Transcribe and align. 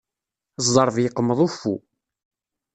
Ẓẓerb 0.65 0.95
yeqmeḍ 0.99 1.39
uffu. 1.45 1.75